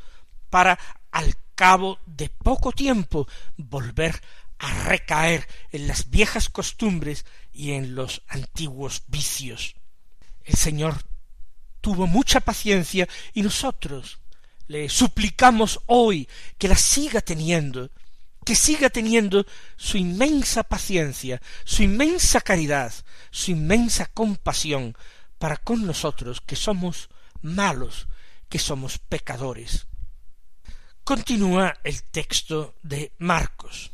para 0.51 0.79
al 1.11 1.37
cabo 1.57 1.99
de 2.07 2.29
poco 2.29 2.71
tiempo 2.71 3.27
volver 3.57 4.23
a 4.59 4.85
recaer 4.85 5.49
en 5.73 5.89
las 5.89 6.11
viejas 6.11 6.49
costumbres 6.49 7.25
y 7.53 7.73
en 7.73 7.97
los 7.97 8.23
antiguos 8.29 9.03
vicios. 9.09 9.75
El 10.45 10.55
Señor 10.55 11.03
tuvo 11.81 12.07
mucha 12.07 12.41
paciencia 12.41 13.09
y 13.33 13.43
nosotros 13.43 14.21
le 14.69 14.89
suplicamos 14.89 15.81
hoy 15.87 16.29
que 16.59 16.69
la 16.69 16.77
siga 16.77 17.21
teniendo, 17.21 17.91
que 18.45 18.55
siga 18.55 18.91
teniendo 18.91 19.47
su 19.77 19.97
inmensa 19.97 20.63
paciencia, 20.63 21.41
su 21.65 21.83
inmensa 21.83 22.41
caridad, 22.41 22.93
su 23.31 23.51
inmensa 23.51 24.07
compasión 24.07 24.97
para 25.39 25.57
con 25.57 25.87
nosotros 25.87 26.41
que 26.41 26.57
somos 26.57 27.09
malos, 27.43 28.09
que 28.49 28.59
somos 28.59 28.99
pecadores. 28.99 29.87
Continúa 31.07 31.73
el 31.85 32.03
texto 32.03 32.75
de 32.83 33.13
Marcos. 33.19 33.93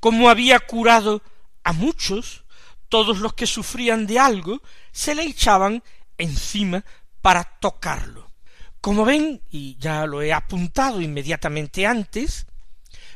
Como 0.00 0.28
había 0.28 0.58
curado 0.58 1.22
a 1.62 1.72
muchos, 1.72 2.42
todos 2.88 3.18
los 3.20 3.34
que 3.34 3.46
sufrían 3.46 4.08
de 4.08 4.18
algo 4.18 4.60
se 4.90 5.14
le 5.14 5.22
echaban 5.22 5.84
encima 6.18 6.84
para 7.22 7.44
tocarlo. 7.44 8.32
Como 8.80 9.04
ven, 9.04 9.40
y 9.52 9.76
ya 9.78 10.04
lo 10.04 10.20
he 10.20 10.32
apuntado 10.32 11.00
inmediatamente 11.00 11.86
antes, 11.86 12.44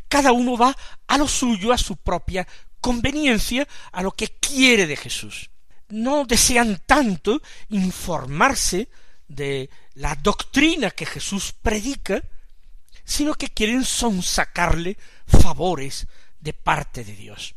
cada 0.07 0.31
uno 0.31 0.57
va 0.57 0.77
a 1.09 1.19
lo 1.19 1.27
suyo, 1.27 1.73
a 1.73 1.79
su 1.79 1.97
propia 1.97 2.47
conveniencia, 2.81 3.67
a 3.91 4.05
lo 4.05 4.13
que 4.13 4.29
quiere 4.39 4.87
de 4.87 4.97
Jesús. 4.97 5.51
No 5.89 6.27
desean 6.27 6.81
tanto 6.87 7.43
informarse 7.71 8.89
de 9.27 9.69
la 9.95 10.15
doctrina 10.15 10.93
que 10.93 11.07
Jesús 11.07 11.53
predica, 11.61 12.23
sino 13.13 13.35
que 13.35 13.49
quieren 13.49 13.85
sonsacarle 13.85 14.97
favores 15.27 16.07
de 16.41 16.55
parte 16.55 17.05
de 17.05 17.15
Dios. 17.15 17.55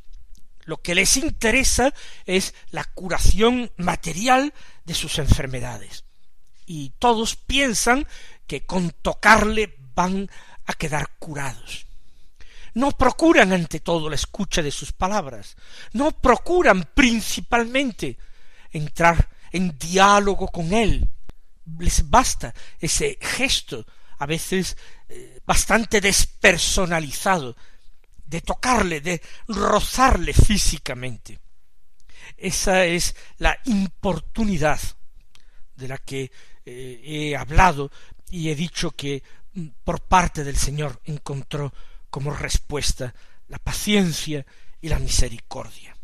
Lo 0.65 0.81
que 0.81 0.95
les 0.95 1.15
interesa 1.15 1.93
es 2.25 2.53
la 2.71 2.83
curación 2.83 3.71
material 3.77 4.53
de 4.83 4.93
sus 4.93 5.17
enfermedades. 5.17 6.03
Y 6.65 6.89
todos 6.99 7.37
piensan 7.37 8.05
que 8.47 8.65
con 8.65 8.89
tocarle 8.89 9.77
van 9.95 10.29
a 10.65 10.73
quedar 10.73 11.09
curados 11.19 11.85
no 12.73 12.91
procuran 12.91 13.53
ante 13.53 13.79
todo 13.79 14.09
la 14.09 14.15
escucha 14.15 14.61
de 14.61 14.69
sus 14.69 14.91
palabras, 14.91 15.55
no 15.93 16.11
procuran 16.11 16.83
principalmente 16.93 18.17
entrar 18.69 19.29
en 19.53 19.77
diálogo 19.77 20.49
con 20.49 20.73
él. 20.73 21.07
Les 21.79 22.09
basta 22.09 22.53
ese 22.77 23.17
gesto, 23.21 23.85
a 24.25 24.27
veces 24.27 24.75
eh, 25.07 25.39
bastante 25.45 26.01
despersonalizado, 26.01 27.55
de 28.25 28.41
tocarle, 28.41 29.01
de 29.01 29.21
rozarle 29.47 30.33
físicamente. 30.33 31.39
Esa 32.35 32.85
es 32.85 33.15
la 33.37 33.55
importunidad 33.65 34.79
de 35.75 35.87
la 35.87 35.99
que 35.99 36.31
eh, 36.65 37.01
he 37.03 37.35
hablado 37.35 37.91
y 38.31 38.49
he 38.49 38.55
dicho 38.55 38.89
que 38.91 39.21
mm, 39.53 39.67
por 39.83 40.01
parte 40.01 40.43
del 40.43 40.57
Señor 40.57 40.99
encontró 41.05 41.71
como 42.09 42.31
respuesta 42.31 43.13
la 43.47 43.59
paciencia 43.59 44.43
y 44.81 44.89
la 44.89 44.97
misericordia. 44.97 45.95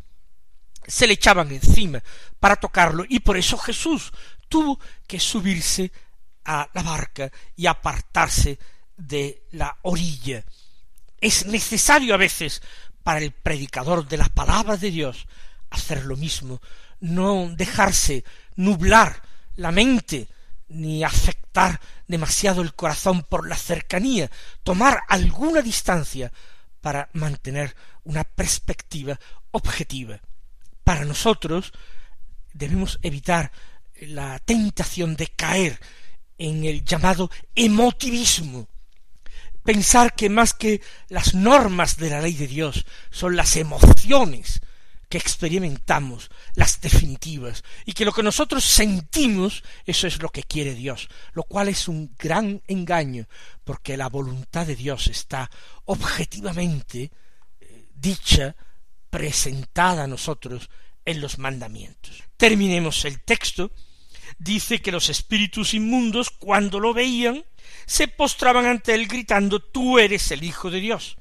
Se 0.86 1.08
le 1.08 1.14
echaban 1.14 1.50
encima 1.50 2.00
para 2.38 2.54
tocarlo 2.54 3.04
y 3.08 3.18
por 3.18 3.36
eso 3.36 3.58
Jesús 3.58 4.12
tuvo 4.48 4.78
que 5.08 5.18
subirse 5.18 5.90
a 6.44 6.68
la 6.72 6.82
barca 6.82 7.30
y 7.56 7.66
apartarse 7.66 8.58
de 8.96 9.44
la 9.52 9.76
orilla. 9.82 10.44
Es 11.20 11.46
necesario 11.46 12.14
a 12.14 12.18
veces 12.18 12.62
para 13.02 13.20
el 13.20 13.32
predicador 13.32 14.06
de 14.06 14.16
la 14.16 14.28
palabra 14.28 14.76
de 14.76 14.90
Dios 14.90 15.26
hacer 15.70 16.04
lo 16.04 16.16
mismo, 16.16 16.60
no 17.00 17.48
dejarse 17.56 18.24
nublar 18.56 19.22
la 19.56 19.72
mente 19.72 20.28
ni 20.68 21.04
afectar 21.04 21.80
demasiado 22.06 22.62
el 22.62 22.74
corazón 22.74 23.22
por 23.22 23.48
la 23.48 23.56
cercanía, 23.56 24.30
tomar 24.62 25.02
alguna 25.08 25.62
distancia 25.62 26.32
para 26.80 27.08
mantener 27.12 27.74
una 28.04 28.24
perspectiva 28.24 29.18
objetiva. 29.50 30.20
Para 30.84 31.04
nosotros 31.04 31.72
debemos 32.52 32.98
evitar 33.02 33.52
la 34.00 34.38
tentación 34.40 35.14
de 35.16 35.28
caer 35.28 35.78
en 36.42 36.64
el 36.64 36.84
llamado 36.84 37.30
emotivismo, 37.54 38.68
pensar 39.62 40.14
que 40.14 40.28
más 40.28 40.54
que 40.54 40.80
las 41.08 41.34
normas 41.34 41.96
de 41.96 42.10
la 42.10 42.20
ley 42.20 42.34
de 42.34 42.48
Dios 42.48 42.84
son 43.10 43.36
las 43.36 43.56
emociones 43.56 44.60
que 45.08 45.18
experimentamos, 45.18 46.30
las 46.54 46.80
definitivas, 46.80 47.62
y 47.84 47.92
que 47.92 48.04
lo 48.04 48.12
que 48.12 48.22
nosotros 48.22 48.64
sentimos, 48.64 49.62
eso 49.84 50.06
es 50.06 50.20
lo 50.22 50.30
que 50.30 50.42
quiere 50.42 50.74
Dios, 50.74 51.08
lo 51.34 51.44
cual 51.44 51.68
es 51.68 51.86
un 51.86 52.14
gran 52.18 52.62
engaño, 52.66 53.28
porque 53.62 53.96
la 53.96 54.08
voluntad 54.08 54.66
de 54.66 54.74
Dios 54.74 55.06
está 55.08 55.50
objetivamente 55.84 57.12
eh, 57.60 57.88
dicha, 57.94 58.56
presentada 59.10 60.04
a 60.04 60.08
nosotros 60.08 60.70
en 61.04 61.20
los 61.20 61.38
mandamientos. 61.38 62.24
Terminemos 62.36 63.04
el 63.04 63.20
texto. 63.20 63.70
Dice 64.42 64.82
que 64.82 64.90
los 64.90 65.08
espíritus 65.08 65.72
inmundos, 65.72 66.30
cuando 66.30 66.80
lo 66.80 66.92
veían, 66.92 67.44
se 67.86 68.08
postraban 68.08 68.66
ante 68.66 68.92
él 68.92 69.06
gritando 69.06 69.60
Tú 69.60 70.00
eres 70.00 70.32
el 70.32 70.42
Hijo 70.42 70.68
de 70.68 70.80
Dios. 70.80 71.16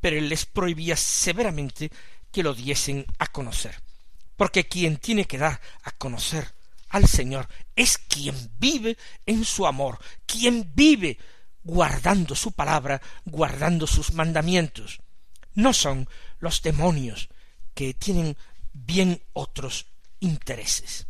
Pero 0.00 0.16
él 0.16 0.28
les 0.28 0.46
prohibía 0.46 0.96
severamente 0.96 1.90
que 2.30 2.44
lo 2.44 2.54
diesen 2.54 3.06
a 3.18 3.26
conocer. 3.26 3.82
Porque 4.36 4.68
quien 4.68 4.98
tiene 4.98 5.24
que 5.24 5.36
dar 5.36 5.60
a 5.82 5.90
conocer 5.90 6.54
al 6.90 7.08
Señor 7.08 7.48
es 7.74 7.98
quien 7.98 8.36
vive 8.60 8.96
en 9.26 9.44
su 9.44 9.66
amor, 9.66 9.98
quien 10.24 10.70
vive 10.72 11.18
guardando 11.64 12.36
su 12.36 12.52
palabra, 12.52 13.02
guardando 13.24 13.88
sus 13.88 14.12
mandamientos. 14.12 15.00
No 15.54 15.72
son 15.72 16.08
los 16.38 16.62
demonios 16.62 17.30
que 17.74 17.94
tienen 17.94 18.36
bien 18.72 19.20
otros 19.32 19.86
intereses. 20.20 21.09